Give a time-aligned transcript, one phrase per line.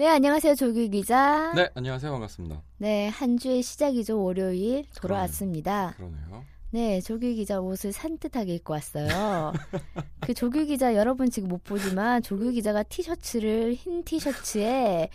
[0.00, 0.54] 네, 안녕하세요.
[0.54, 1.52] 조규 기자.
[1.54, 2.10] 네, 안녕하세요.
[2.10, 2.62] 반갑습니다.
[2.78, 4.24] 네, 한 주의 시작이죠.
[4.24, 5.92] 월요일 돌아왔습니다.
[5.98, 6.42] 그러네요.
[6.70, 9.52] 네, 조규 기자 옷을 산뜻하게 입고 왔어요.
[10.24, 15.10] 그 조규 기자 여러분 지금 못 보지만 조규 기자가 티셔츠를 흰 티셔츠에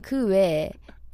[0.00, 0.70] 그 외에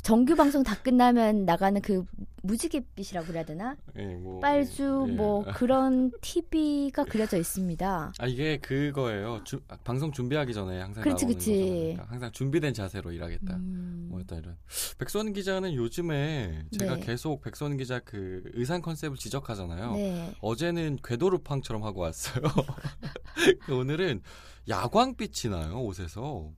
[0.07, 2.05] 정규 방송 다 끝나면 나가는 그
[2.45, 3.77] 무지갯빛이라고 그래야 되나?
[3.99, 5.13] 예, 뭐, 빨주 예.
[5.13, 8.13] 뭐 그런 TV가 그려져 있습니다.
[8.17, 9.43] 아 이게 그거예요.
[9.43, 11.39] 주, 아, 방송 준비하기 전에 항상 그렇지, 나오는.
[11.39, 11.65] 거잖아요.
[11.65, 13.57] 그러니까 항상 준비된 자세로 일하겠다.
[13.57, 14.57] 음, 뭐 일단 이런
[14.97, 17.01] 백선 기자는 요즘에 제가 네.
[17.01, 19.95] 계속 백선 기자 그 의상 컨셉을 지적하잖아요.
[19.95, 20.33] 네.
[20.41, 22.45] 어제는 궤도루팡처럼 하고 왔어요.
[23.69, 24.23] 오늘은
[24.69, 26.53] 야광빛이 나요 옷에서.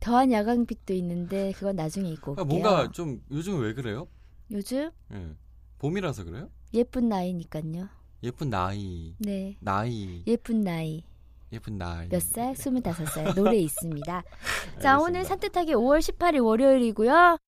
[0.00, 2.42] 더한 야광빛도 있는데 그건 나중에 입고 올게요.
[2.42, 4.08] 아, 뭔가 좀 요즘 왜 그래요?
[4.50, 5.34] 요즘 예.
[5.78, 6.50] 봄이라서 그래요?
[6.74, 7.88] 예쁜 나이니까요.
[8.22, 9.56] 예쁜 나이, 네.
[9.60, 11.04] 나이, 예쁜 나이.
[11.52, 12.08] 예쁜 나이.
[12.08, 12.52] 몇 살?
[12.54, 13.34] 25살.
[13.34, 14.22] 노래 있습니다.
[14.82, 14.98] 자.
[14.98, 17.38] 오늘 산뜻하게 5월 18일 월요일이고요.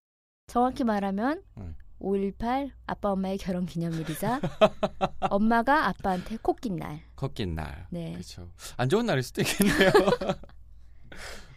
[0.47, 1.75] 정확히 말하면 응.
[2.01, 4.41] 5.18 아빠 엄마의 결혼 기념일이자
[5.31, 7.03] 엄마가 아빠한테 코낀 날.
[7.15, 7.87] 걷긴 날.
[7.91, 8.13] 네.
[8.13, 8.51] 그렇죠.
[8.79, 9.91] 안 좋은 날일 수도 있겠네요.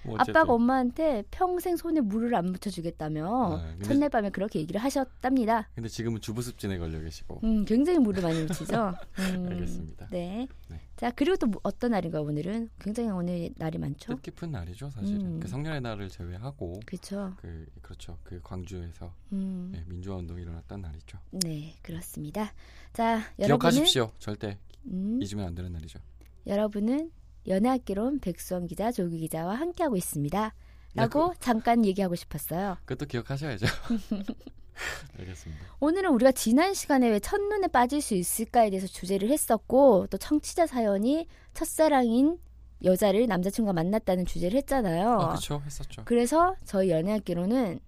[0.06, 0.18] 뭐.
[0.20, 5.70] 아빠가 엄마한테 평생 손에 물을 안 묻혀주겠다며 네, 근데- 첫날 밤에 그렇게 얘기를 하셨답니다.
[5.76, 7.42] 근데 지금은 주부습진에 걸려 계시고.
[7.44, 8.94] 음, 굉장히 물을 많이 묻히죠.
[9.20, 10.08] 음, 알겠습니다.
[10.12, 10.48] 네.
[10.70, 10.80] 네.
[10.98, 12.70] 자, 그리고 또 뭐- 어떤 날인가요, 오늘은?
[12.80, 14.16] 굉장히 오늘 날이 많죠?
[14.16, 15.22] 뜻깊은 날이죠, 사실은.
[15.36, 15.40] 음.
[15.40, 17.34] 그 성년의 날을 제외하고 그렇죠.
[17.38, 18.18] 그 그렇죠.
[18.24, 21.18] 그 광주에서 음, 네, 민주화 운동이 일어났던 날이죠.
[21.44, 22.54] 네, 그렇습니다.
[22.94, 24.12] 자, 여러분은 기억하십시오.
[24.20, 26.00] 절대 음, 잊으면 안 되는 날이죠.
[26.46, 27.12] 여러분은
[27.48, 30.54] 연애학개론 백수원 기자, 조규 기자와 함께하고 있습니다.
[30.96, 32.78] 라고 네, 잠깐 얘기하고 싶었어요.
[32.86, 33.66] 그것도 기억하셔야죠.
[35.20, 35.66] 알겠습니다.
[35.80, 41.28] 오늘은 우리가 지난 시간에 왜 첫눈에 빠질 수 있을까에 대해서 주제를 했었고 또 청취자 사연이
[41.54, 42.38] 첫사랑인
[42.84, 45.12] 여자를 남자친구가 만났다는 주제를 했잖아요.
[45.12, 45.62] 아, 그렇죠.
[45.66, 46.04] 했었죠.
[46.06, 47.80] 그래서 저희 연애학개론은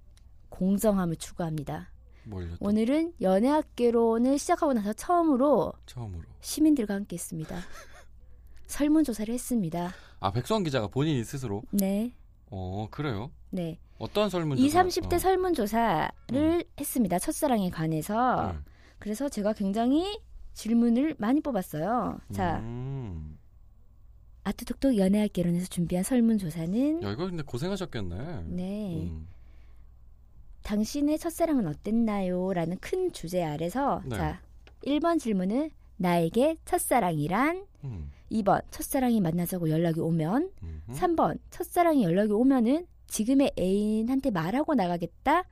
[0.49, 1.91] 공정함을 추구합니다.
[2.23, 2.55] 뭘요?
[2.59, 2.65] 또?
[2.65, 6.23] 오늘은 연애학개론을 시작하고 나서 처음으로 처음으로.
[6.41, 7.55] 시민들과 함께 했습니다.
[8.67, 9.91] 설문조사를 했습니다.
[10.19, 12.13] 아, 백수원 기자가 본인이 스스로 네.
[12.49, 13.31] 어, 그래요?
[13.51, 13.79] 네.
[13.97, 14.83] 어떤 설문 20, 조사?
[14.83, 15.19] 30대 어.
[15.19, 17.19] 설문조사를 했습니다.
[17.19, 18.51] 첫사랑에 관해서.
[18.51, 18.63] 음.
[18.99, 20.19] 그래서 제가 굉장히
[20.53, 22.19] 질문을 많이 뽑았어요.
[22.33, 23.37] 자, 음.
[24.43, 28.43] 아트톡톡 연애학 개론에서 준비한 설문조사는 야, 이거 근데 고생하셨겠네.
[28.47, 29.09] 네.
[29.09, 29.27] 음.
[30.63, 32.53] 당신의 첫사랑은 어땠나요?
[32.53, 34.15] 라는 큰 주제 아래서 네.
[34.15, 34.41] 자,
[34.85, 38.11] 1번 질문은 나에게 첫사랑이란 음.
[38.31, 40.81] 2번 첫사랑이 만나자고 연락이 오면 음.
[40.90, 45.44] 3번 첫사랑이 연락이 오면은 지금의 애인한테 말하고 나가겠다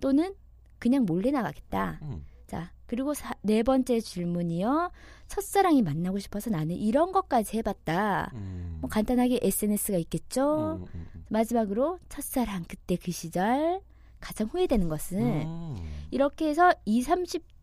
[0.00, 0.34] 또는
[0.78, 2.00] 그냥 몰래 나가겠다.
[2.02, 2.24] 음.
[2.46, 4.90] 자, 그리고 사, 네 번째 질문이요.
[5.28, 8.30] 첫사랑이 만나고 싶어서 나는 이런 것까지 해봤다.
[8.34, 8.78] 음.
[8.80, 10.80] 뭐 간단하게 SNS가 있겠죠.
[10.82, 11.24] 음, 음, 음.
[11.30, 13.80] 마지막으로 첫사랑 그때 그 시절
[14.20, 15.76] 가장 후회되는 것은 음.
[16.10, 17.08] 이렇게 해서 20,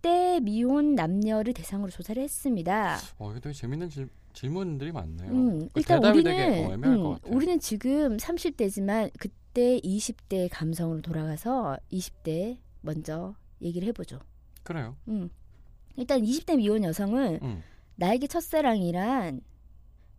[0.02, 2.98] 30대 미혼 남녀를 대상으로 조사를 했습니다.
[3.18, 5.32] 어, 이거 되게 재밌는 질, 질문들이 많네요.
[5.32, 7.18] 음, 그 일단 우리는 음.
[7.26, 14.20] 우리는 지금 30대지만 그때 20대 감성으로 돌아가서 20대 먼저 얘기를 해보죠.
[14.64, 14.96] 그래요.
[15.08, 15.30] 음.
[15.96, 17.64] 일단 20대 미혼 여성은 음.
[17.96, 19.42] 나에게 첫사랑이란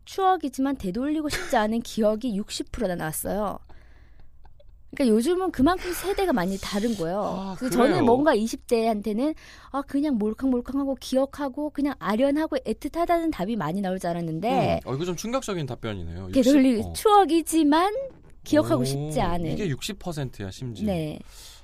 [0.05, 3.59] 추억이지만 되돌리고 싶지 않은 기억이 60%나 나왔어요.
[4.91, 7.21] 그러니까 요즘은 그만큼 세대가 많이 다른 거예요.
[7.23, 7.95] 아, 그래서 그래요?
[7.95, 9.35] 저는 뭔가 20대한테는
[9.71, 14.91] 아 그냥 몰캉몰캉하고 기억하고 그냥 아련하고 애틋하다는 답이 많이 나올 줄 알았는데 음.
[14.91, 16.31] 어, 이거 좀 충격적인 답변이네요.
[16.35, 16.85] 60?
[16.85, 16.93] 어.
[16.93, 17.95] 추억이지만
[18.43, 19.53] 기억하고 오, 싶지 않은.
[19.53, 20.87] 이게 60%야 심지어.
[20.87, 21.19] 네,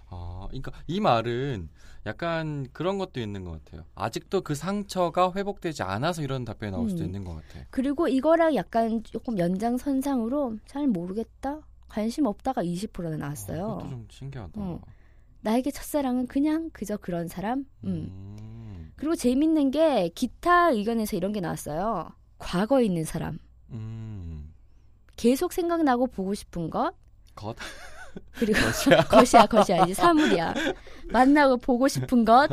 [0.09, 1.69] 아, 그러니까 이 말은
[2.05, 3.85] 약간 그런 것도 있는 것 같아요.
[3.97, 7.07] 아직도 그 상처가 회복되지 않아서 이런 답변이 나올 수도 음.
[7.07, 7.67] 있는 것 같아.
[7.71, 13.65] 그리고 이거랑 약간 조금 연장선상으로 잘 모르겠다, 관심 없다가 20%나 나왔어요.
[13.65, 14.53] 어, 좀 신기하다.
[14.57, 14.81] 어.
[15.41, 17.61] 나에게 첫사랑은 그냥 그저 그런 사람.
[17.85, 18.11] 음.
[18.11, 18.93] 음.
[18.97, 22.11] 그리고 재밌는 게 기타 의견에서 이런 게 나왔어요.
[22.39, 23.39] 과거에 있는 사람.
[23.71, 24.53] 음.
[25.17, 26.95] 계속 생각나고 보고 싶은 것.
[27.35, 27.57] 것.
[28.33, 29.05] 그리고 것이야.
[29.09, 29.85] 것이야, 것이야.
[29.85, 30.55] 이제 사물이야.
[31.11, 32.49] 만나고 보고 싶은 것.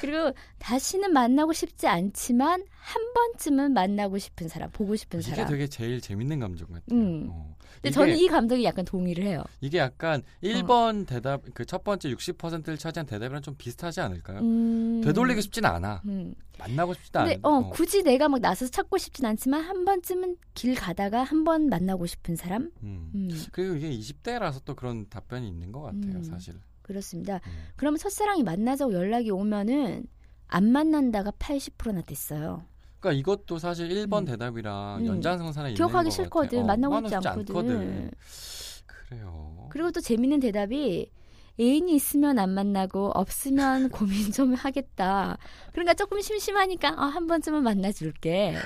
[0.00, 5.48] 그리고 다시는 만나고 싶지 않지만 한 번쯤은 만나고 싶은 사람, 보고 싶은 이게 사람.
[5.48, 6.84] 되게 제일 재밌는 감정 같아요.
[6.98, 7.28] 음.
[7.30, 7.56] 어.
[7.74, 9.42] 근데 이게, 저는 이 감정이 약간 동의를 해요.
[9.60, 14.40] 이게 약간 1번 대답 그 첫 번째 60%를 차지한 대답이랑 좀 비슷하지 않을까요?
[14.40, 15.00] 음.
[15.04, 16.02] 되돌리고 싶진 않아.
[16.06, 16.34] 음.
[16.58, 17.48] 만나고 싶지도 근데 않아.
[17.48, 22.06] 어, 굳이 내가 막 나서서 찾고 싶진 않지만 한 번쯤은 길 가다가 한 번 만나고
[22.06, 22.70] 싶은 사람?
[22.84, 23.10] 음.
[23.14, 26.22] 음, 그리고 이게 20대라서 또 그런 답변이 있는 것 같아요, 음.
[26.22, 26.54] 사실.
[26.82, 27.36] 그렇습니다.
[27.36, 27.52] 음.
[27.76, 30.06] 그러면 첫사랑이 만나자고 연락이 오면은
[30.48, 32.64] 안 만난다가 80%나 됐어요.
[33.00, 34.24] 그러니까 이것도 사실 1번 음.
[34.26, 35.06] 대답이랑 음.
[35.06, 36.62] 연장선상에 기억하기 있는 것 싫거든.
[36.62, 38.10] 어, 만나고 싶지 만나고 않거든.
[38.86, 39.66] 그래요.
[39.70, 41.10] 그리고 또 재밌는 대답이
[41.58, 45.36] 애인이 있으면 안 만나고 없으면 고민 좀 하겠다.
[45.72, 48.56] 그러니까 조금 심심하니까 어, 한 번쯤은 만나줄게.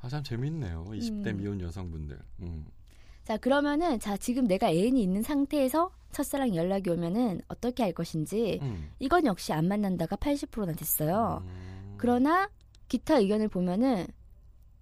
[0.00, 0.84] 아, 참 재밌네요.
[0.84, 1.36] 20대 음.
[1.38, 2.18] 미혼 여성분들.
[2.42, 2.66] 음.
[3.28, 8.90] 자 그러면은 자 지금 내가 애인이 있는 상태에서 첫사랑 연락이 오면은 어떻게 할 것인지 음.
[8.98, 11.42] 이건 역시 안 만난다가 80%나 됐어요.
[11.44, 11.94] 음.
[11.98, 12.48] 그러나
[12.88, 14.06] 기타 의견을 보면은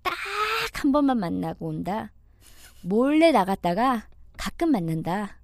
[0.03, 0.15] 딱
[0.77, 2.13] 한 번만 만나고 온다.
[2.83, 5.39] 몰래 나갔다가 가끔 만난다.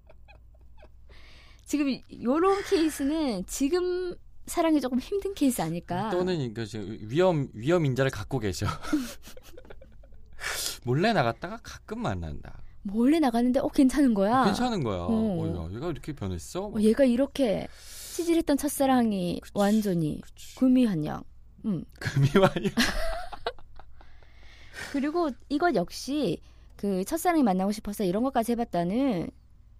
[1.65, 4.15] 지금 요런 케이스는 지금
[4.47, 6.11] 사랑이 조금 힘든 케이스 아닐까?
[6.11, 8.67] 또는 이거 지금 위험 위험 인자를 갖고 계셔.
[10.85, 12.62] 몰래 나갔다가 가끔 만난다.
[12.83, 14.45] 몰래 나갔는데 어 괜찮은 거야.
[14.45, 15.01] 괜찮은 거야.
[15.01, 15.09] 어.
[15.11, 16.67] 어, 야, 얘가 이렇게 변했어?
[16.67, 17.69] 어, 얘가 이렇게
[18.15, 19.53] 치질했던 첫사랑이 그치.
[19.55, 20.55] 완전히 그치.
[20.57, 21.23] 구미한양.
[21.65, 21.85] 음.
[22.01, 22.71] 금이와요.
[24.93, 26.41] 그리고 이것 역시
[26.77, 29.31] 그 첫사랑이 만나고 싶어서 이런 것까지 해봤다는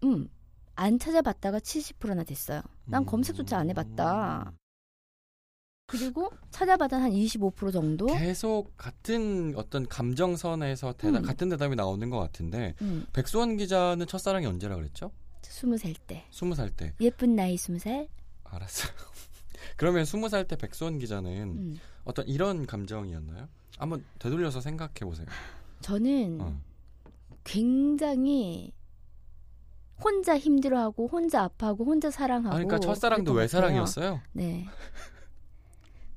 [0.05, 0.29] 음.
[0.75, 2.63] 안 찾아봤다가 70%나 됐어요.
[2.87, 4.53] 난 검색조차 안 해봤다.
[5.93, 8.07] 그리고 찾아봤다 한25% 정도.
[8.07, 11.23] 계속 같은 어떤 감정선에서 대답 음.
[11.23, 15.13] 같은 대답이 나오는 것 같은데 음, 백수원 기자는 첫사랑이 언제라 그랬죠?
[15.43, 16.25] 20살 때.
[16.31, 16.95] 스무 살 때.
[17.01, 18.09] 예쁜 나이 20살.
[18.45, 18.93] 알았어요.
[19.77, 21.81] 그러면 스무 살 때 백수원 기자는 음.
[22.05, 23.49] 어떤 이런 감정이었나요?
[23.79, 25.27] 한번 되돌려서 생각해 보세요.
[25.83, 26.61] 저는 어.
[27.45, 28.73] 굉장히
[30.03, 33.41] 혼자 힘들어하고 혼자 아파하고 혼자 사랑하고 아, 그러니까 첫사랑도 같아요.
[33.43, 34.21] 외사랑이었어요.
[34.33, 34.67] 네.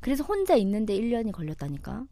[0.06, 2.06] 그래서 혼자 있는데 1년이 걸렸다니까.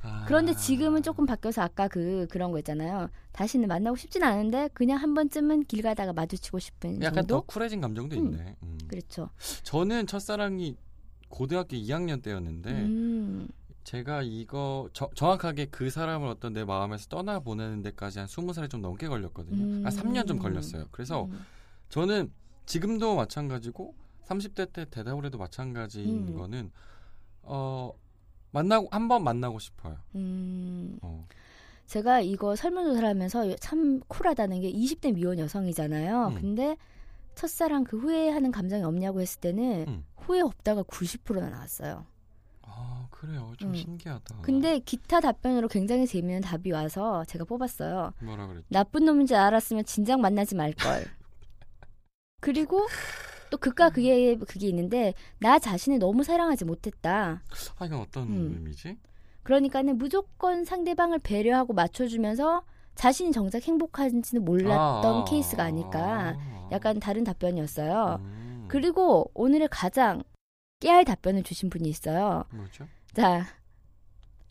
[0.00, 0.24] 아.
[0.26, 3.10] 그런데 지금은 조금 바뀌어서 아까 그 그런 거 있잖아요.
[3.32, 7.34] 다시는 만나고 싶진 않은데 그냥 한 번쯤은 길 가다가 마주치고 싶은 약간 정도.
[7.34, 8.24] 더 쿨해진 감정도 음.
[8.32, 8.56] 있네.
[8.62, 8.78] 음.
[8.88, 9.28] 그렇죠.
[9.64, 10.76] 저는 첫사랑이
[11.28, 13.48] 고등학교 2학년 때였는데 음,
[13.84, 18.80] 제가 이거 저- 정확하게 그 사람을 어떤 내 마음에서 떠나 보내는 데까지 한 20살이 좀
[18.80, 19.62] 넘게 걸렸거든요.
[19.62, 19.82] 음.
[19.84, 20.86] 한 3년 좀 걸렸어요.
[20.90, 21.38] 그래서 음,
[21.90, 22.32] 저는
[22.64, 23.94] 지금도 마찬가지고
[24.26, 26.36] 30대 때 대답을 해도 마찬가지인 음.
[26.36, 26.70] 거는
[27.42, 27.92] 어
[28.52, 29.96] 만나고 한 번 만나고 싶어요.
[30.14, 30.98] 음.
[31.02, 31.26] 어.
[31.86, 36.28] 제가 이거 설문조사를 하면서 참 쿨하다는 게 20대 미혼 여성이잖아요.
[36.28, 36.34] 음.
[36.34, 36.76] 근데
[37.34, 40.04] 첫사랑 그 후회하는 감정이 없냐고 했을 때는 음.
[40.16, 42.06] 후회 없다가 90%나 나왔어요.
[42.62, 43.52] 아 그래요.
[43.58, 43.74] 좀 음.
[43.74, 44.36] 신기하다.
[44.42, 48.12] 근데 기타 답변으로 굉장히 재미있는 답이 와서 제가 뽑았어요.
[48.22, 48.66] 뭐라 그랬지?
[48.70, 51.04] 나쁜 놈인 줄 알았으면 진작 만나지 말 걸.
[52.40, 52.86] 그리고
[53.52, 57.42] 또 극과 극의 그게 있는데 나 자신을 너무 사랑하지 못했다.
[57.78, 58.54] 아 이건 어떤 음.
[58.56, 58.96] 의미지?
[59.42, 62.64] 그러니까는 무조건 상대방을 배려하고 맞춰주면서
[62.94, 66.34] 자신이 정작 행복한지는 몰랐던 아, 케이스가 아닐까.
[66.34, 66.68] 아.
[66.72, 68.20] 약간 다른 답변이었어요.
[68.22, 68.64] 음.
[68.68, 70.22] 그리고 오늘의 가장
[70.80, 72.44] 깨알 답변을 주신 분이 있어요.
[72.52, 72.88] 뭐죠?
[73.12, 73.44] 자,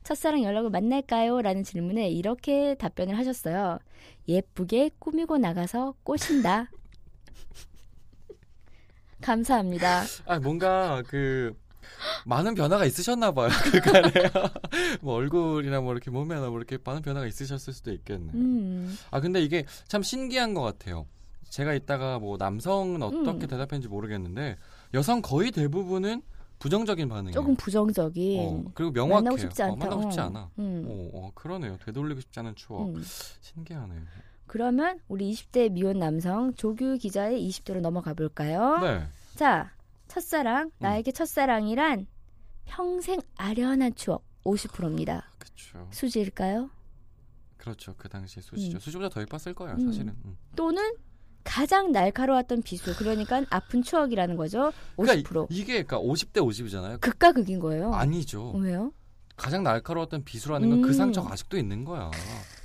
[0.03, 1.41] 첫사랑 연락을 만날까요?
[1.41, 3.79] 라는 질문에 이렇게 답변을 하셨어요.
[4.27, 6.69] 예쁘게 꾸미고 나가서 꼬신다.
[9.21, 10.03] 감사합니다.
[10.25, 11.55] 아 뭔가 그
[12.25, 13.49] 많은 변화가 있으셨나 봐요.
[13.71, 14.11] 그간에
[15.01, 18.33] 뭐 얼굴이나 뭐 이렇게 몸매나 뭐 이렇게 많은 변화가 있으셨을 수도 있겠네요.
[18.35, 21.05] 음, 아 근데 이게 참 신기한 것 같아요.
[21.49, 23.47] 제가 이따가 뭐 남성은 어떻게 음.
[23.47, 24.55] 대답했는지 모르겠는데
[24.93, 26.21] 여성 거의 대부분은
[26.59, 27.33] 부정적인 반응이에요.
[27.33, 28.39] 조금 부정적인.
[28.39, 29.15] 어, 그리고 명확해요.
[29.15, 29.73] 만나고 싶지 않다.
[29.73, 30.23] 어, 만나고 싶지 어.
[30.25, 30.49] 않아.
[30.59, 31.77] 음, 어, 어, 그러네요.
[31.83, 32.87] 되돌리고 싶지 않은 추억.
[32.87, 33.03] 음.
[33.41, 34.01] 신기하네요.
[34.55, 38.79] 그러면 우리 20대 미혼 남성 조규 기자의 20대로 넘어가 볼까요?
[38.81, 39.07] 네.
[39.37, 39.71] 자,
[40.09, 42.05] 첫사랑, 나에게 첫사랑이란
[42.65, 45.31] 평생 아련한 추억 50%입니다.
[45.39, 45.87] 그렇죠.
[45.91, 46.69] 수지일까요?
[47.55, 47.95] 그렇죠.
[47.97, 48.75] 그 당시에 수지죠.
[48.75, 48.79] 음.
[48.81, 49.85] 수지보다 더 이뻤을 거예요, 음.
[49.85, 50.09] 사실은.
[50.25, 50.37] 음.
[50.57, 50.83] 또는
[51.45, 54.73] 가장 날카로웠던 비수, 그러니까 아픈 추억이라는 거죠.
[54.97, 55.23] 50%.
[55.23, 56.99] 그러니까 이- 이게 그러니까 50대 50이잖아요.
[56.99, 57.93] 극과 극인 거예요.
[57.93, 58.49] 아니죠.
[58.49, 58.91] 어, 왜요?
[59.35, 60.93] 가장 날카로웠던 비수라는 건그 음.
[60.93, 62.11] 상처가 아직도 있는 거야.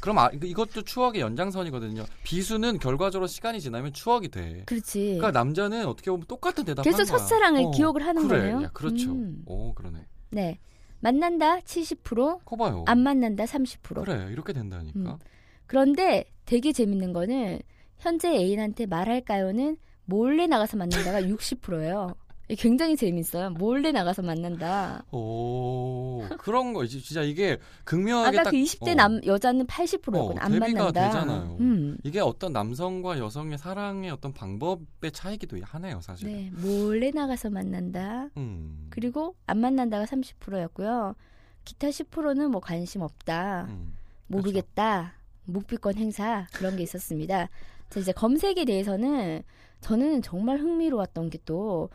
[0.01, 2.05] 그럼 아, 이것도 추억의 연장선이거든요.
[2.23, 4.63] 비수는 결과적으로 시간이 지나면 추억이 돼.
[4.67, 5.17] 그렇지.
[5.19, 7.05] 그러니까 남자는 어떻게 보면 똑같은 대답을 거야.
[7.05, 8.39] 첫사랑을 어, 기억을 하는 그래.
[8.39, 8.63] 거네요.
[8.63, 9.11] 야, 그렇죠.
[9.13, 9.43] 음.
[9.47, 10.07] 오, 그러네.
[10.31, 10.59] 네.
[11.01, 12.85] 만난다 70%, 커봐요.
[12.87, 14.05] 안 만난다 30%.
[14.05, 14.99] 그래, 이렇게 된다니까.
[14.99, 15.19] 음.
[15.67, 17.61] 그런데 되게 재밌는 거는
[17.99, 22.15] 현재 애인한테 말할까요는 몰래 나가서 만난다가 60%예요.
[22.55, 23.51] 굉장히 재밌어요.
[23.51, 25.05] 몰래 나가서 만난다.
[25.11, 30.19] 오 그런 거 이제 진짜 이게 극명하게 아까 딱그 20대 어, 남 여자는 80%였거든.
[30.21, 31.07] 어, 안 대비가 만난다.
[31.07, 31.57] 되잖아요.
[31.59, 31.99] 음.
[32.05, 36.29] 이게 어떤 남성과 여성의 사랑의 어떤 방법의 차이기도 하네요, 사실.
[36.29, 38.29] 네, 몰래 나가서 만난다.
[38.37, 38.87] 음.
[38.91, 41.17] 그리고 안 만난다가 30%였고요.
[41.65, 43.67] 기타 10%는 뭐 관심 없다.
[43.69, 43.95] 음.
[44.29, 45.15] 모르겠다.
[45.47, 47.49] 묵비권 행사 그런 게 있었습니다.
[47.91, 49.43] 자, 이제 검색에 대해서는
[49.81, 51.91] 저는 정말 흥미로웠던 게 또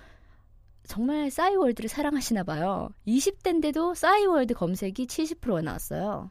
[0.88, 2.90] 정말 싸이월드를 사랑하시나 봐요.
[3.08, 6.30] 20대인데도 싸이월드 검색이 70%가 나왔어요.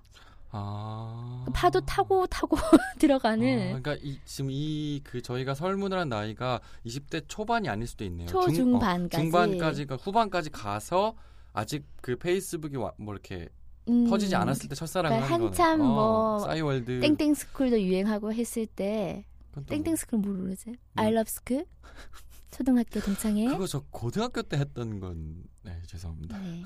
[0.52, 1.44] 아.
[1.54, 2.56] 파도 타고 타고
[2.98, 8.04] 들어가는 아, 그러니까 이, 지금 이 그 저희가 설문을 한 나이가 20대 초반이 아닐 수도
[8.04, 8.26] 있네요.
[8.26, 9.22] 중- 어, 초중반까지.
[9.22, 11.14] 중반까지, 그 후반까지 가서
[11.52, 13.48] 아직 그 페이스북이 와, 뭐 이렇게
[13.88, 15.88] 음, 퍼지지 않았을 때 첫사랑을 그러니까 한참 거네.
[15.90, 20.66] 뭐 싸이월드 땡땡 스쿨도 유행하고 했을 때또 땡땡 스쿨 모르지?
[20.70, 20.76] 뭐.
[20.96, 21.64] I love school?
[22.60, 23.46] 초등학교 동창회?
[23.46, 26.38] 그거 저 고등학교 때 했던 건 네, 죄송합니다.
[26.38, 26.62] 네.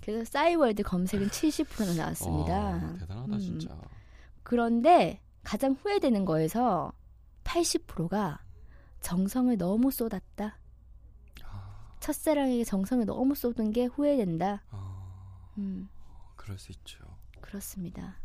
[0.00, 2.52] 그래서 싸이월드 검색은 70%나 나왔습니다.
[2.56, 3.38] 와, 대단하다 음.
[3.40, 3.76] 진짜.
[4.44, 6.92] 그런데 가장 후회되는 거에서
[7.42, 8.44] 80%가
[9.00, 10.56] 정성을 너무 쏟았다.
[11.42, 14.62] 아, 첫사랑에게 정성을 너무 쏟은 게 후회된다.
[14.70, 15.88] 아, 음,
[16.36, 17.04] 그럴 수 있죠.
[17.40, 18.20] 그렇습니다.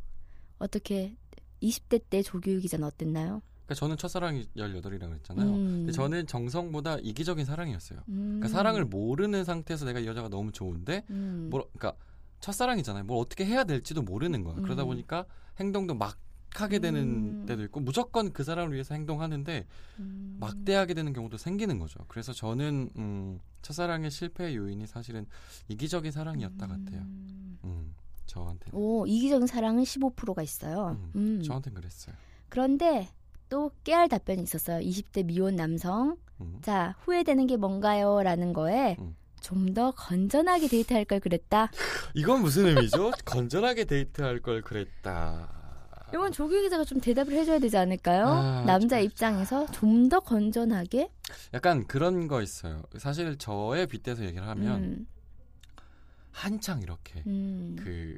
[0.60, 1.18] 어떻게
[1.60, 3.42] 20대 때 기자는 어땠나요?
[3.74, 5.50] 그러니까 저는 첫사랑이 18이라고 그랬잖아요.
[5.50, 5.66] 음.
[5.80, 8.00] 근데 저는 정성보다 이기적인 사랑이었어요.
[8.10, 8.40] 음.
[8.40, 11.48] 그러니까 사랑을 모르는 상태에서 내가 이 여자가 너무 좋은데 음.
[11.50, 12.00] 뭘 그러니까
[12.40, 13.04] 첫사랑이잖아요.
[13.06, 14.56] 뭘 어떻게 해야 될지도 모르는 거야.
[14.56, 14.88] 그러다 음.
[14.88, 15.26] 보니까
[15.60, 16.18] 행동도 막
[16.56, 17.46] 하게 되는 음.
[17.48, 19.66] 때도 있고 무조건 그 사람을 위해서 행동하는데
[20.00, 20.38] 음.
[20.40, 22.00] 막대하게 되는 경우도 생기는 거죠.
[22.08, 25.26] 그래서 저는 음, 첫사랑의 실패 요인이 사실은
[25.68, 27.02] 이기적인 사랑이었다 같아요.
[27.02, 27.58] 음.
[27.64, 27.96] 음,
[28.28, 28.78] 저한테는.
[28.78, 30.98] 오, 이기적인 사랑은 15%가 있어요.
[31.00, 31.42] 음, 음.
[31.42, 32.16] 저한테는 그랬어요.
[32.50, 33.10] 그런데
[33.50, 34.80] 또 깨알 답변이 있었어요.
[34.80, 36.18] 20대 미혼 남성.
[36.42, 36.58] 음.
[36.62, 38.22] 자, 후회되는 게 뭔가요?
[38.24, 39.16] 라는 거에 음.
[39.42, 41.70] 좀더 건전하게 데이트할 걸 그랬다.
[42.16, 43.12] 이건 무슨 의미죠?
[43.26, 45.62] 건전하게 데이트할 걸 그랬다.
[46.14, 48.26] 이건 조규 기자가 좀 대답을 해줘야 되지 않을까요?
[48.28, 51.10] 아, 남자 좀- 입장에서 좀 더 건전하게.
[51.56, 52.84] 약간 그런 거 있어요.
[52.98, 55.08] 사실 저의 빗대서 얘기를 하면 음,
[56.34, 57.76] 한창 이렇게 음.
[57.80, 58.18] 그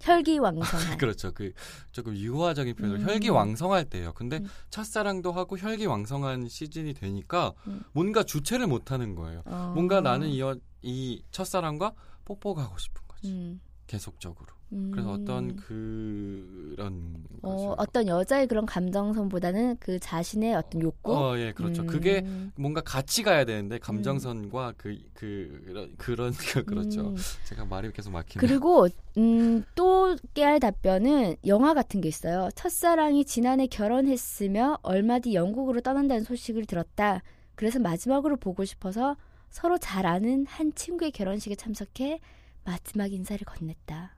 [0.00, 0.98] 혈기왕성한.
[0.98, 1.32] 그렇죠.
[1.32, 1.52] 그
[1.90, 3.06] 조금 유화적인 표현으로 음.
[3.08, 4.12] 혈기왕성할 때예요.
[4.12, 4.46] 근데 음.
[4.70, 7.82] 첫사랑도 하고 혈기왕성한 시즌이 되니까 음.
[7.92, 9.42] 뭔가 주체를 못 하는 거예요.
[9.46, 9.72] 어.
[9.74, 11.92] 뭔가 나는 이, 여- 이 첫사랑과
[12.24, 13.58] 뽀뽀가 하고 싶은 거지.
[13.90, 14.46] 음, 계속적으로.
[14.72, 14.90] 음.
[14.92, 17.74] 그래서 어떤 그런 어.
[17.76, 21.16] 어떤 여자의 그런 감정선보다는 그 자신의 어떤 욕구.
[21.16, 21.82] 어, 예, 그렇죠.
[21.82, 21.86] 음.
[21.86, 27.08] 그게 뭔가 같이 가야 되는데 감정선과 그, 그, 그런, 그런, 그렇죠.
[27.08, 27.16] 음.
[27.44, 28.40] 제가 말이 계속 막히네요.
[28.40, 28.86] 그리고
[29.18, 32.48] 음, 또 깨알 답변은 영화 같은 게 있어요.
[32.54, 37.22] 첫사랑이 지난해 결혼했으며 얼마 뒤 영국으로 떠난다는 소식을 들었다.
[37.56, 39.16] 그래서 마지막으로 보고 싶어서
[39.50, 42.20] 서로 잘 아는 한 친구의 결혼식에 참석해
[42.64, 44.10] 마지막 인사를 건넸다.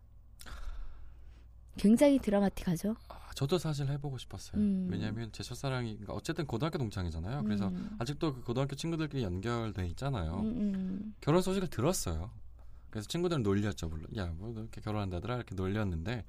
[1.77, 2.95] 굉장히 드라마틱하죠.
[3.09, 4.61] 아, 저도 사실 해보고 싶었어요.
[4.61, 4.89] 음.
[4.91, 7.45] 왜냐하면 제 첫사랑이 그러니까 어쨌든 고등학교 동창이잖아요.
[7.45, 7.97] 그래서 음.
[7.99, 10.41] 아직도 그 고등학교 친구들끼리 연결돼 있잖아요.
[10.41, 11.15] 음, 음.
[11.21, 12.31] 결혼 소식을 들었어요.
[12.91, 14.07] 그래서 친구들은 놀렸죠, 물론.
[14.17, 16.25] 야, 뭐 이렇게 결혼한다더라 이렇게 놀렸는데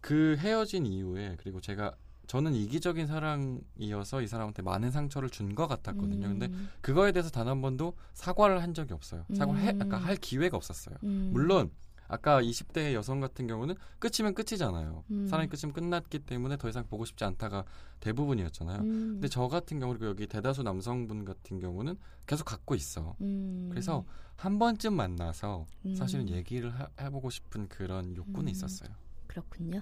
[0.00, 1.94] 그 헤어진 이후에 그리고 제가
[2.26, 6.26] 저는 이기적인 사랑이어서 이 사람한테 많은 상처를 준 것 같았거든요.
[6.28, 6.68] 근데 음.
[6.80, 9.24] 그거에 대해서 단 한 번도 사과를 한 적이 없어요.
[9.36, 9.82] 사과를 해, 음.
[9.82, 10.96] 아까 할 기회가 없었어요.
[11.04, 11.30] 음.
[11.32, 11.70] 물론
[12.08, 15.04] 아까 20대 여성 같은 경우는 끝이면 끝이잖아요.
[15.10, 15.26] 음.
[15.26, 17.64] 사랑이 끝이면 끝났기 때문에 더 이상 보고 싶지 않다가
[18.00, 18.78] 대부분이었잖아요.
[18.80, 19.08] 음.
[19.14, 23.16] 근데 저 같은 경우 그리고 여기 대다수 남성분 같은 경우는 계속 갖고 있어.
[23.20, 23.68] 음.
[23.70, 24.04] 그래서
[24.36, 25.94] 한 번쯤 만나서 음.
[25.94, 28.48] 사실은 얘기를 하- 해보고 싶은 그런 욕구는 음.
[28.48, 28.88] 있었어요.
[29.26, 29.80] 그렇군요.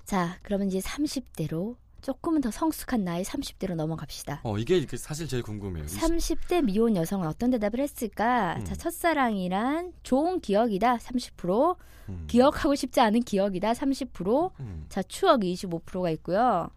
[0.00, 0.04] 음.
[0.04, 4.40] 자, 그러면 이제 30대로 조금은 더 성숙한 나이 30대로 넘어갑시다.
[4.44, 5.84] 어 이게 사실 제일 궁금해요.
[5.84, 8.56] 이- 30대 미혼 여성은 어떤 대답을 했을까?
[8.58, 8.64] 음.
[8.64, 11.76] 자, 첫사랑이란 좋은 기억이다 30%,
[12.08, 12.24] 음.
[12.26, 14.86] 기억하고 싶지 않은 기억이다 30%, 음.
[14.88, 16.70] 자, 추억이 25%가 있고요.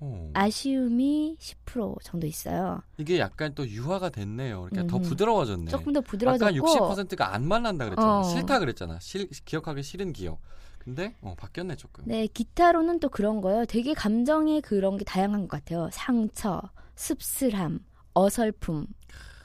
[0.00, 0.30] 어.
[0.34, 2.82] 아쉬움이 10% 정도 있어요.
[2.98, 4.62] 이게 약간 또 유화가 됐네요.
[4.68, 5.08] 그러니까 더 음흠.
[5.08, 5.70] 부드러워졌네.
[5.70, 8.18] 조금 더 아까 부드러워졌고 60%가 안 만난다 그랬잖아.
[8.18, 8.22] 어.
[8.24, 8.98] 싫다 그랬잖아.
[9.00, 10.40] 싫- 기억하기 싫은 기억.
[10.84, 12.04] 근데 어, 바뀌었네 조금.
[12.06, 13.64] 네, 기타로는 또 그런 거요.
[13.64, 15.88] 되게 감정의 그런 게 다양한 것 같아요.
[15.92, 16.60] 상처,
[16.94, 17.80] 씁쓸함,
[18.12, 18.86] 어설픔.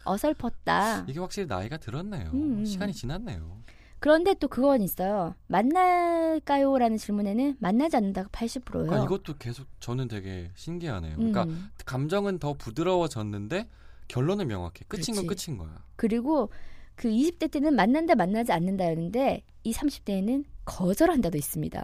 [0.06, 1.06] 어설펐다.
[1.08, 2.32] 이게 확실히 나이가 들었네요.
[2.34, 2.66] 음, 음.
[2.66, 3.60] 시간이 지났네요.
[4.00, 5.36] 그런데 또 그건 있어요.
[5.48, 6.78] 만날까요?
[6.78, 8.86] 라는 질문에는 만나지 않는다가 80%예요.
[8.88, 11.16] 그러니까 이것도 계속 저는 되게 신기하네요.
[11.18, 11.70] 그러니까 음.
[11.86, 13.68] 감정은 더 부드러워졌는데
[14.08, 14.86] 결론은 명확해.
[14.88, 15.48] 끝인 건 그렇지.
[15.48, 15.84] 끝인 거야.
[15.96, 16.50] 그리고
[16.96, 21.84] 그 20대 때는 만난다 만나지 않는다였는데 이 30대에는 거절한다도 있습니다.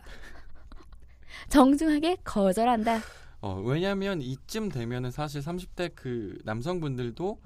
[1.50, 3.00] 정중하게 거절한다.
[3.42, 7.40] 어, 왜냐하면 이쯤 되면은 사실 30대 그 남성분들도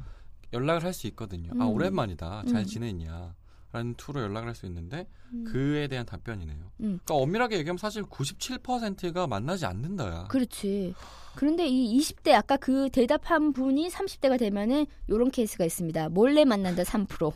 [0.53, 1.51] 연락을 할 수 있거든요.
[1.59, 1.73] 아 음.
[1.73, 2.43] 오랜만이다.
[2.47, 2.65] 잘 음.
[2.65, 3.35] 지냈냐?
[3.71, 5.43] 라는 투로 연락을 할 수 있는데 음.
[5.43, 6.57] 그에 대한 답변이네요.
[6.79, 6.99] 음.
[7.05, 10.27] 그러니까 엄밀하게 얘기하면 사실 97%가 만나지 않는다야.
[10.29, 10.95] 그렇지.
[11.35, 16.09] 그런데 이 20대 아까 그 대답한 분이 30대가 되면은 요런 케이스가 있습니다.
[16.09, 17.31] 몰래 만난다 3%.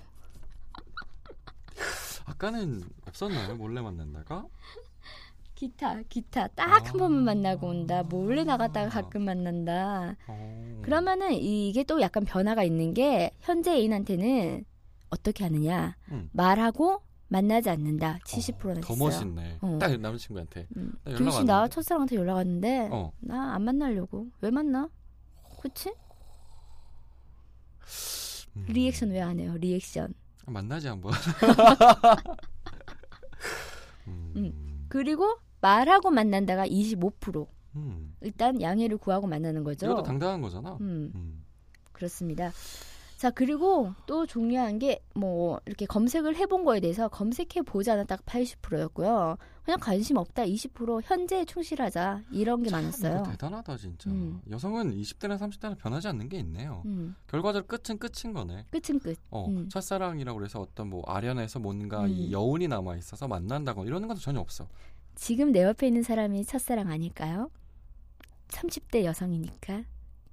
[2.25, 3.55] 아까는 없었나요?
[3.55, 4.45] 몰래 만난다가?
[5.55, 6.91] 기타, 기타 딱한 아.
[6.93, 8.03] 번만 만나고 온다.
[8.03, 10.15] 몰래 나갔다가 가끔 만난다.
[10.27, 10.81] 어.
[10.83, 14.65] 그러면은 이게 또 약간 변화가 있는 게 현재 애인한테는
[15.09, 16.29] 어떻게 하느냐 음.
[16.33, 18.97] 말하고 만나지 않는다 70%나 더 있어요.
[18.97, 19.57] 멋있네.
[19.61, 19.77] 어.
[19.79, 20.67] 딱 남자친구한테.
[20.75, 20.93] 음.
[21.17, 21.67] 교시 나?
[21.67, 23.11] 첫사랑한테 연락 왔는데 어.
[23.19, 24.89] 나안 만나려고 왜 만나?
[25.61, 25.93] 그치?
[28.55, 28.65] 음.
[28.67, 29.55] 리액션 왜 안 해요?
[29.57, 30.13] 리액션.
[30.45, 31.13] 만나지 한번.
[34.07, 34.85] 음.
[34.89, 37.47] 그리고 말하고 만난다가 25%.
[37.75, 38.15] 음.
[38.21, 39.87] 일단 양해를 구하고 만나는 거죠.
[39.87, 40.77] 이것도 당당한 거잖아.
[40.81, 41.43] 음, 음.
[41.91, 42.51] 그렇습니다.
[43.23, 49.37] 자, 그리고 또 중요한 게 뭐 이렇게 검색을 해본 거에 대해서 검색해 보자는 딱 80%였고요.
[49.63, 53.23] 그냥 관심 없다 20% 현재에 충실하자 이런 게 참 많았어요.
[53.23, 54.09] 대단하다 진짜.
[54.09, 54.41] 음.
[54.49, 56.81] 여성은 20대나 30대나 변하지 않는 게 있네요.
[56.85, 58.65] 음, 결과적으로 끝은 끝인 거네.
[58.71, 59.17] 끝은 끝.
[59.29, 59.69] 어, 음.
[59.69, 62.09] 첫사랑이라고 해서 어떤 뭐 아련해서 뭔가 음.
[62.09, 64.67] 이 여운이 남아 있어서 만난다거나 이런 건 전혀 없어.
[65.15, 67.49] 지금 내 옆에 있는 사람이 첫사랑 아닐까요?
[68.49, 69.83] 30대 여성이니까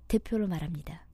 [0.08, 1.04] 대표로 말합니다.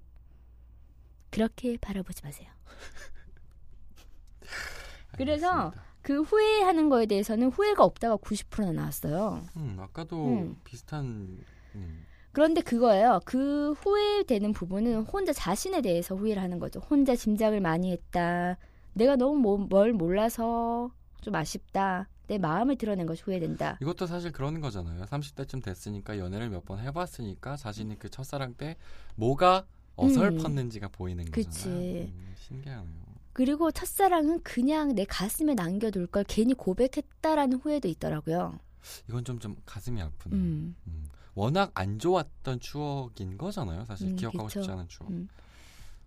[1.30, 2.48] 그렇게 바라보지 마세요.
[5.16, 5.72] 그래서.
[6.02, 9.42] 그 후회하는 거에 대해서는 후회가 없다가 90%나 나왔어요.
[9.56, 10.56] 음, 아까도 음.
[10.62, 11.36] 비슷한
[11.74, 13.18] 음, 그런데 그거예요.
[13.24, 16.78] 그 후회되는 부분은 혼자 자신에 대해서 후회를 하는 거죠.
[16.78, 18.56] 혼자 짐작을 많이 했다.
[18.92, 20.92] 내가 너무 뭐- 뭘 몰라서
[21.22, 22.08] 좀 아쉽다.
[22.28, 23.76] 내 마음을 드러낸 것이 후회된다.
[23.82, 25.06] 이것도 사실 그런 거잖아요.
[25.06, 28.76] 30대쯤 됐으니까 연애를 몇 번 해봤으니까 자신이 그 첫사랑 때
[29.16, 31.30] 뭐가 어설펐는지가 보이는 음.
[31.30, 31.64] 그치.
[31.64, 32.02] 거잖아요.
[32.04, 33.06] 음, 신기하네요.
[33.32, 38.58] 그리고 첫사랑은 그냥 내 가슴에 남겨둘 걸 괜히 고백했다라는 후회도 있더라고요.
[39.08, 40.36] 이건 좀 좀 가슴이 아프네.
[40.36, 40.76] 음.
[40.86, 41.04] 음.
[41.34, 43.84] 워낙 안 좋았던 추억인 거잖아요.
[43.84, 44.60] 사실 음, 기억하고 그쵸.
[44.62, 45.10] 싶지 않은 추억.
[45.10, 45.28] 음.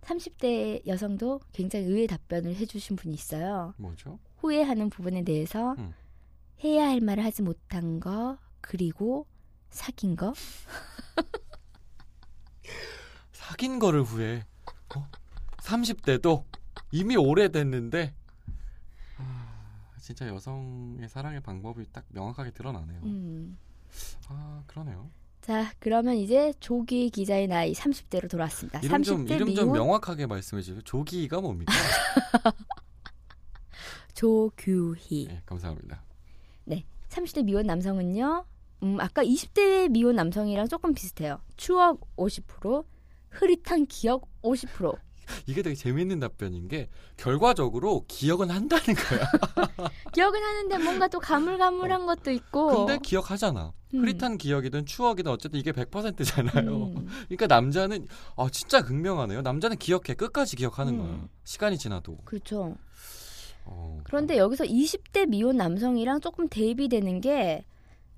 [0.02, 3.74] 30대 여성도 굉장히 의외의 답변을 해주신 분이 있어요.
[3.76, 4.18] 뭐죠?
[4.38, 5.92] 후회하는 부분에 대해서 음.
[6.64, 9.26] 해야 할 말을 하지 못한 거 그리고
[9.70, 10.32] 사귄 거
[13.50, 14.44] 사귄 거를 후회.
[14.94, 15.08] 어?
[15.58, 16.44] 30대도
[16.92, 18.14] 이미 오래됐는데
[19.18, 19.46] 아,
[19.98, 23.00] 진짜 여성의 사랑의 방법이 딱 명확하게 드러나네요.
[23.02, 23.58] 음.
[24.28, 25.10] 아 그러네요.
[25.40, 28.78] 자 그러면 이제 조기 기자의 나이 30대로 돌아왔습니다.
[28.84, 30.80] 이름 좀 30대 이름 좀 미혼 명확하게 말씀해 주세요.
[30.82, 31.72] 조기가 뭡니까?
[34.14, 36.02] 조규희 네, 감사합니다.
[37.08, 38.44] 30대 미혼 남성은요
[38.84, 41.40] 음, 아까 20대 미혼 남성이랑 조금 비슷해요.
[41.56, 42.84] 추억 50%
[43.30, 44.96] 흐릿한 기억 50%
[45.46, 49.20] 이게 되게 재밌는 답변인 게 결과적으로 기억은 한다는 거야.
[50.12, 53.60] 기억은 하는데 뭔가 또 가물가물한 것도 있고 근데 기억하잖아.
[53.66, 53.74] 어.
[53.94, 54.00] 음.
[54.02, 56.86] 흐릿한 기억이든 추억이든 어쨌든 이게 100%잖아요.
[56.96, 57.06] 음.
[57.28, 59.42] 그러니까 남자는 아 진짜 극명하네요.
[59.42, 60.98] 남자는 기억해 끝까지 기억하는 음.
[60.98, 61.28] 거야.
[61.44, 62.18] 시간이 지나도.
[62.24, 62.76] 그렇죠.
[63.64, 67.64] 어, 그런데 여기서 20대 미혼 남성이랑 조금 대비되는 게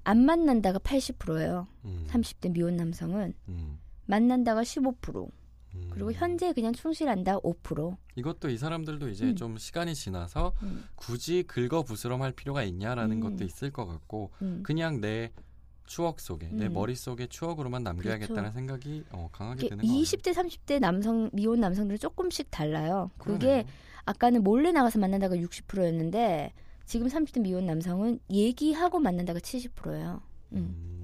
[0.04, 1.66] 안 만난다가 80%예요.
[1.84, 5.30] 음, 30대 미혼 남성은 음, 만난다가 15%
[5.74, 5.88] 음.
[5.90, 7.96] 그리고 현재 그냥 충실한다 5%.
[8.16, 9.36] 이것도 이 사람들도 이제 음.
[9.36, 10.84] 좀 시간이 지나서 음.
[10.94, 13.20] 굳이 긁어부스럼할 필요가 있냐라는 음.
[13.20, 14.62] 것도 있을 것 같고 음.
[14.62, 15.32] 그냥 내
[15.86, 16.74] 추억 속에 내 음.
[16.74, 18.54] 머릿속에 추억으로만 남겨야겠다는 그렇죠.
[18.54, 20.02] 생각이 어, 강하게 드는 거 같아요.
[20.02, 23.10] 20대 30대 남성 미혼 남성들은 조금씩 달라요.
[23.18, 23.64] 그게 그러네요.
[24.04, 26.52] 아까는 몰래 나가서 만난다가 60%였는데
[26.86, 30.20] 지금 30대 미혼 남성은 얘기하고 만난다가 70%예요.
[30.52, 31.01] 음.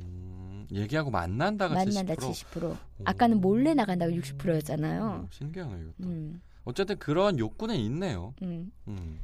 [0.71, 2.33] 음, 얘기하고 만난다가 만난다 70%.
[2.33, 2.77] 70%.
[3.05, 5.23] 아까는 몰래 나간다가 60%였잖아요.
[5.25, 5.95] 음, 신기하네 이것도.
[6.09, 6.41] 음.
[6.65, 8.35] 어쨌든 그런 욕구는 있네요.
[8.43, 8.71] 음.
[8.89, 9.19] 음.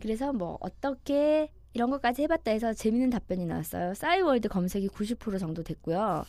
[0.00, 3.94] 그래서 뭐 어떻게 이런 것까지 해봤다 해서 재밌는 답변이 나왔어요.
[3.94, 6.24] 싸이월드 검색이 90% 정도 됐고요.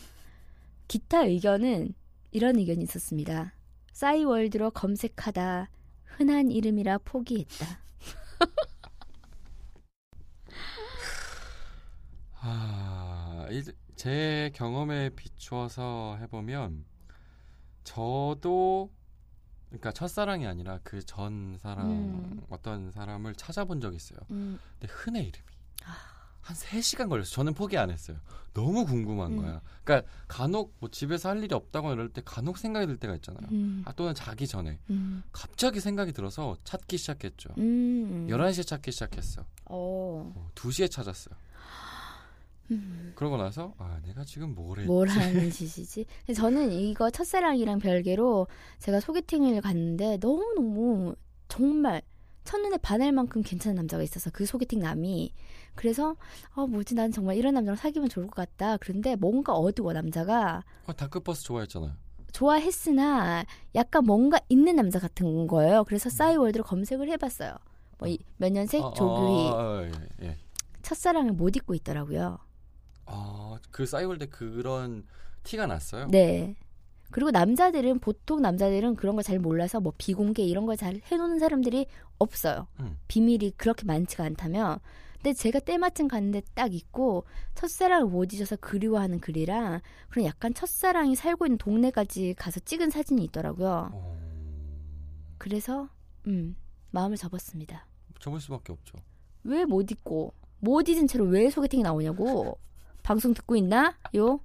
[0.87, 1.93] 기타 의견은
[2.31, 3.53] 이런 의견이 있었습니다.
[3.91, 5.69] 싸이월드로 검색하다
[6.05, 7.79] 흔한 이름이라 포기했다.
[12.41, 13.71] 아, 이- 제
[14.53, 16.85] 경험에 비추어서 해보면
[17.83, 18.91] 저도
[19.69, 22.41] 그러니까 첫사랑이 아니라 그 전 사람 음.
[22.49, 24.19] 어떤 사람을 찾아본 적이 있어요.
[24.31, 25.45] 음, 근데 흔해 이름이
[25.85, 26.13] 아.
[26.41, 27.33] 한 3시간 걸렸어요.
[27.33, 28.17] 저는 포기 안 했어요.
[28.53, 29.37] 너무 궁금한 음.
[29.37, 29.61] 거야.
[29.83, 33.47] 그러니까 간혹 뭐 집에서 할 일이 없다거나 이럴 때 간혹 생각이 들 때가 있잖아요.
[33.51, 37.49] 음, 아, 또는 자기 전에 음, 갑자기 생각이 들어서 찾기 시작했죠.
[37.57, 38.27] 음.
[38.29, 39.41] 11시에 찾기 시작했어.
[39.65, 41.35] 어, 어, 2시에 찾았어요.
[42.71, 44.87] 음, 그러고 나서 아 내가 지금 뭘 했지?
[44.87, 46.05] 뭘 하는 짓이지?
[46.35, 48.47] 저는 이거 첫사랑이랑 별개로
[48.79, 51.15] 제가 소개팅을 갔는데 너무 너무
[51.47, 52.01] 정말
[52.45, 55.33] 첫눈에 반할 만큼 괜찮은 남자가 있어서 그 소개팅 남이
[55.75, 56.15] 그래서
[56.55, 60.93] 아 뭐지 난 정말 이런 남자랑 사귀면 좋을 것 같다 그런데 뭔가 어두워 남자가 어,
[60.93, 61.93] 다크버스 좋아했잖아요.
[62.33, 63.45] 좋아했으나
[63.75, 65.83] 약간 뭔가 있는 남자 같은 거예요 음.
[65.85, 67.55] 그래서 싸이월드로 검색을 해봤어요
[67.99, 69.83] 뭐 몇 년생 아, 조규희 아, 아,
[70.21, 70.37] 예, 예.
[70.81, 72.39] 첫사랑을 못 잊고 있더라고요
[73.05, 75.05] 아, 그 싸이월드 그런
[75.43, 76.07] 티가 났어요.
[76.07, 76.55] 네.
[77.11, 81.85] 그리고 남자들은 보통 남자들은 그런 걸 잘 몰라서 뭐 비공개 이런 걸 잘 해놓는 사람들이
[82.17, 82.67] 없어요.
[82.79, 82.97] 음.
[83.07, 84.79] 비밀이 그렇게 많지가 않다면.
[85.15, 91.45] 근데 제가 때마침 갔는데 딱 있고 첫사랑을 못 잊어서 그리워하는 글이랑 그런 약간 첫사랑이 살고
[91.45, 93.89] 있는 동네까지 가서 찍은 사진이 있더라고요.
[93.93, 94.17] 어,
[95.37, 95.87] 그래서
[96.27, 96.55] 음
[96.91, 97.85] 마음을 접었습니다.
[98.19, 98.97] 접을 수밖에 없죠.
[99.43, 102.57] 왜 못 잊고 못 잊은 채로 왜 소개팅이 나오냐고
[103.03, 103.95] 방송 듣고 있나?
[104.15, 104.39] 요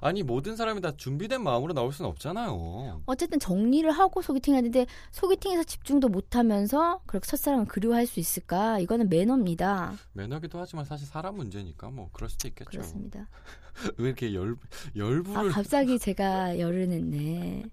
[0.00, 3.02] 아니 모든 사람이 다 준비된 마음으로 나올 수는 없잖아요.
[3.06, 8.78] 어쨌든 정리를 하고 소개팅 하는데 소개팅에서 집중도 못하면서 그렇게 첫사랑을 그리워할 수 있을까?
[8.78, 9.94] 이거는 매너입니다.
[10.12, 12.70] 매너기도 하지만 사실 사람 문제니까 뭐 그럴 수도 있겠죠.
[12.70, 13.28] 그렇습니다.
[13.96, 14.54] 왜 이렇게 열아
[14.96, 17.64] 열불을 갑자기 제가 열을 냈네.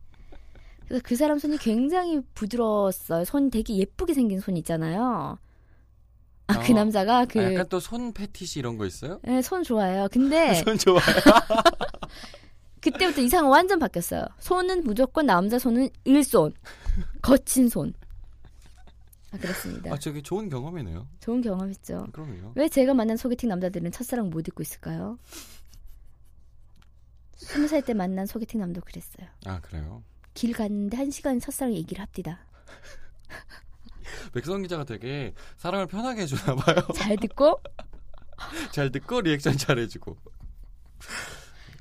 [0.87, 3.25] 그래서 그 사람 손이 굉장히 부드러웠어요.
[3.25, 5.37] 손이 되게 예쁘게 생긴 손 있잖아요.
[6.47, 9.19] 아그 아, 남자가 아, 그 약간 또 손 패티시 이런 거 있어요?
[9.23, 10.07] 네, 손 좋아해요.
[10.11, 11.01] 근데 손 좋아요.
[12.81, 14.25] 그때부터 이상은 완전 바뀌었어요.
[14.39, 16.53] 손은 무조건 남자 손은 일손,
[17.21, 17.93] 거친 손.
[19.31, 19.93] 아 그렇습니다.
[19.93, 21.05] 아 저게 좋은 경험이네요.
[21.19, 22.07] 좋은 경험했죠.
[22.13, 22.53] 그럼요.
[22.55, 25.17] 왜 제가 만난 소개팅 남자들은 첫사랑 못 잊고 있을까요?
[27.35, 29.27] 스무 살 때 만난 소개팅 남도 그랬어요.
[29.45, 30.01] 아 그래요.
[30.33, 32.39] 길 갔는데 한 시간 첫사랑 얘기를 합디다.
[34.33, 36.75] 백성 기자가 되게 사랑을 편하게 해주나 봐요.
[36.95, 37.59] 잘 듣고
[38.71, 40.17] 잘 듣고 리액션 잘 해주고.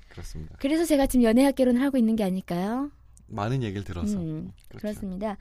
[0.09, 0.57] 그렇습니다.
[0.59, 2.90] 그래서 제가 지금 연애학 결혼을 하고 있는 게 아닐까요?
[3.29, 4.16] 많은 얘기를 들어서.
[4.16, 4.81] 음, 그렇죠.
[4.83, 5.37] 그렇습니다.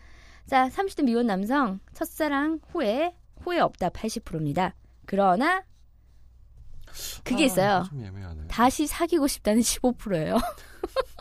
[0.48, 4.76] 자, 30대 미혼 남성 첫사랑 후회 후회 없다 80%입니다.
[5.06, 5.64] 그러나
[7.24, 7.84] 그게 아, 있어요.
[8.48, 10.38] 다시 사귀고 싶다는 15%예요.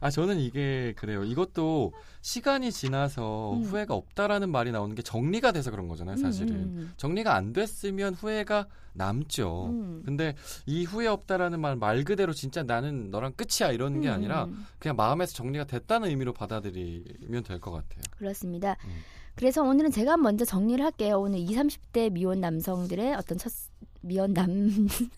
[0.00, 1.24] 아 저는 이게 그래요.
[1.24, 3.62] 이것도 시간이 지나서 음.
[3.64, 6.16] 후회가 없다라는 말이 나오는 게 정리가 돼서 그런 거잖아요.
[6.16, 9.66] 사실은 음, 정리가 안 됐으면 후회가 남죠.
[9.70, 10.02] 음.
[10.04, 10.34] 근데
[10.66, 14.66] 이 후회 없다라는 말 말 그대로 진짜 나는 너랑 끝이야 이런 게 음, 아니라 음.
[14.78, 18.00] 그냥 마음에서 정리가 됐다는 의미로 받아들이면 될 것 같아요.
[18.16, 18.76] 그렇습니다.
[18.84, 18.90] 음.
[19.36, 21.20] 그래서 오늘은 제가 먼저 정리를 할게요.
[21.20, 21.56] 오늘 20,
[21.92, 23.52] 30대 미혼 남성들의 어떤 첫
[24.00, 24.48] 미혼 남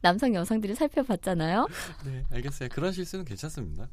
[0.00, 1.66] 남성 여성들을 살펴봤잖아요.
[2.06, 2.68] 네, 알겠어요.
[2.70, 3.88] 그런 실수는 괜찮습니다.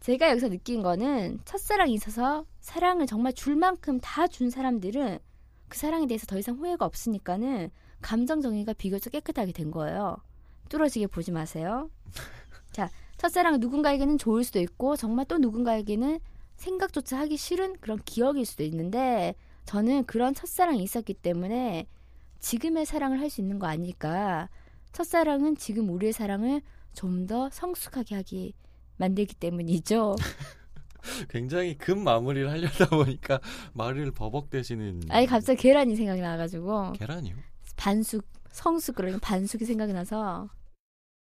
[0.00, 5.18] 제가 여기서 느낀 거는 첫사랑이 있어서 사랑을 정말 줄 만큼 다 준 사람들은
[5.68, 7.70] 그 사랑에 대해서 더 이상 후회가 없으니까는
[8.02, 10.16] 감정 정리가 비교적 깨끗하게 된 거예요.
[10.68, 11.90] 뚫어지게 보지 마세요.
[12.72, 16.20] 자, 첫사랑은 누군가에게는 좋을 수도 있고 정말 또 누군가에게는
[16.56, 21.86] 생각조차 하기 싫은 그런 기억일 수도 있는데 저는 그런 첫사랑이 있었기 때문에
[22.38, 24.48] 지금의 사랑을 할 수 있는 거 아닐까.
[24.92, 26.62] 첫사랑은 지금 우리의 사랑을
[26.94, 28.54] 좀 더 성숙하게 하기
[28.96, 30.16] 만들기 때문이죠.
[31.28, 33.38] 굉장히 급 마무리를 하려다 보니까
[33.74, 35.02] 말을 버벅대시는.
[35.10, 37.36] 아니 갑자기 계란이 생각이 나가지고 계란이요?
[37.76, 40.48] 반숙, 성숙 그러니까 반숙이 생각이 나서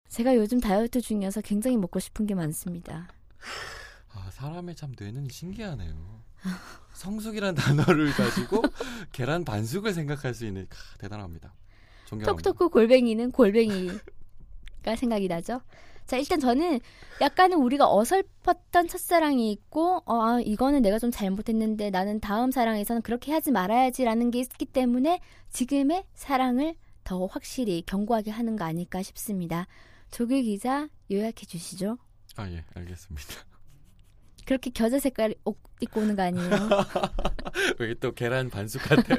[0.10, 3.08] 제가 요즘 다이어트 중이어서 굉장히 먹고 싶은 게 많습니다.
[4.14, 6.22] 아 사람의 참 뇌는 신기하네요.
[6.94, 8.62] 성숙이란 단어를 가지고
[9.12, 11.54] 계란 반숙을 생각할 수 있는 아, 대단합니다.
[12.20, 14.00] 톡톡고 골뱅이는 골뱅이가
[14.98, 15.62] 생각이 나죠.
[16.06, 16.80] 자 일단 저는
[17.22, 23.32] 약간은 우리가 어설펐던 첫사랑이 있고 어, 아, 이거는 내가 좀 잘못했는데 나는 다음 사랑에서는 그렇게
[23.32, 25.22] 하지 말아야지라는 게 있기 때문에
[25.52, 29.68] 지금의 사랑을 더 확실히 견고하게 하는 거 아닐까 싶습니다.
[30.12, 31.98] 조규 기자 요약해 주시죠.
[32.36, 33.28] 아 예, 알겠습니다.
[34.46, 36.50] 그렇게 겨자 색깔 옷 입고 오는 거 아니에요?
[37.80, 39.18] 왜 또 계란 반숙 같아요?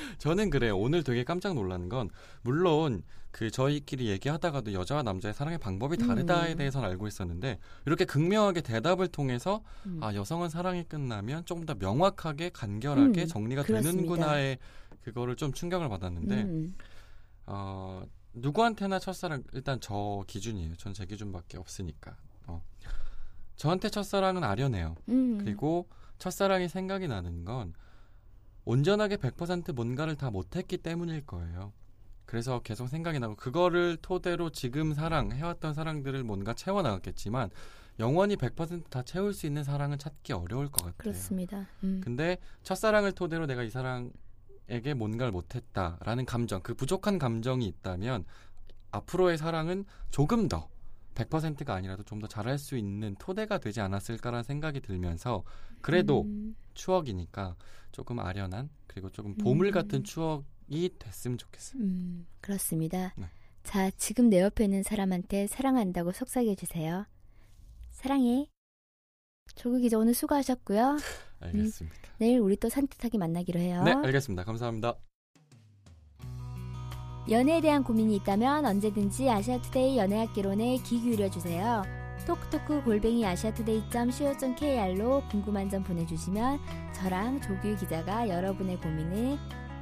[0.18, 0.76] 저는 그래요.
[0.78, 2.10] 오늘 되게 깜짝 놀라는 건
[2.42, 6.56] 물론 그 저희끼리 얘기하다가도 여자와 남자의 사랑의 방법이 다르다에 음.
[6.56, 9.98] 대해서는 알고 있었는데 이렇게 극명하게 대답을 통해서 음.
[10.02, 13.90] 아 여성은 사랑이 끝나면 조금 더 명확하게 간결하게 음, 정리가 그렇습니다.
[13.96, 14.58] 되는구나의
[15.02, 16.76] 그거를 좀 충격을 받았는데 음.
[17.46, 18.02] 어,
[18.34, 20.76] 누구한테나 첫사랑 일단 저 기준이에요.
[20.76, 22.16] 전 제 기준밖에 없으니까.
[22.46, 22.62] 어.
[23.56, 24.94] 저한테 첫사랑은 아련해요.
[25.08, 25.38] 음.
[25.38, 27.74] 그리고 첫사랑이 생각이 나는 건
[28.64, 31.72] 온전하게 100% 뭔가를 다 못했기 때문일 거예요.
[32.26, 37.50] 그래서 계속 생각이 나고 그거를 토대로 지금 사랑 해왔던 사랑들을 뭔가 채워 나갔겠지만
[38.00, 40.94] 영원히 100%다 채울 수 있는 사랑은 찾기 어려울 것 같아요.
[40.96, 41.66] 그렇습니다.
[41.84, 42.00] 음.
[42.02, 44.10] 근데 첫사랑을 토대로 내가 이 사랑을
[44.66, 48.24] 나에게 뭔가를 못했다라는 감정, 그 부족한 감정이 있다면
[48.90, 50.68] 앞으로의 사랑은 조금 더
[51.14, 55.44] 100%가 아니라도 좀 더 잘할 수 있는 토대가 되지 않았을까라는 생각이 들면서
[55.80, 57.54] 그래도 음, 추억이니까
[57.94, 59.72] 조금 아련한 그리고 조금 보물 음.
[59.72, 61.80] 같은 추억이 됐으면 좋겠어요.
[61.80, 63.14] 음, 그렇습니다.
[63.16, 63.26] 네.
[63.62, 67.06] 자, 지금 내 옆에 있는 사람한테 사랑한다고 속삭여 주세요.
[67.92, 68.48] 사랑해.
[69.54, 70.98] 조국 기자 오늘 수고하셨고요.
[71.40, 71.96] 알겠습니다.
[72.18, 73.84] 내일 우리 또 산뜻하게 만나기로 해요.
[73.84, 74.42] 네, 알겠습니다.
[74.42, 74.96] 감사합니다.
[77.30, 82.03] 연애에 대한 고민이 있다면 언제든지 아시아투데이 연애학개론에 귀 기울여 주세요.
[82.26, 86.58] 톡톡크 골뱅이 아시아투데이.co.kr로 궁금한 점 보내주시면
[86.92, 89.38] 저랑 조규 기자가 여러분의 고민을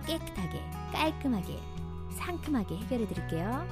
[0.07, 0.61] 깨끗하게,
[0.93, 1.59] 깔끔하게,
[2.11, 3.67] 상큼하게 해결해 드릴게요.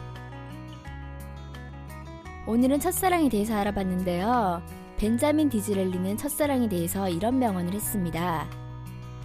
[2.46, 4.62] 오늘은 첫사랑에 대해서 알아봤는데요.
[4.96, 8.48] 벤자민 디즈렐리는 첫사랑에 대해서 이런 명언을 했습니다.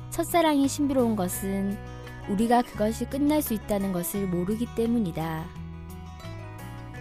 [0.10, 1.78] 첫사랑이 신비로운 것은
[2.30, 5.46] 우리가 그것이 끝날 수 있다는 것을 모르기 때문이다.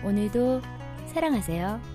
[0.04, 0.60] 오늘도
[1.06, 1.93] 사랑하세요.